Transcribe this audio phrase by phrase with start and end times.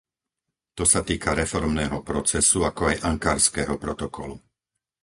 [0.77, 4.35] To sa týka reformného procesu, ako aj Ankarského protokolu.